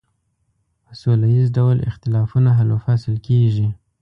[0.85, 3.67] په سوله ایز ډول اختلافونه حل و فصل کیږي.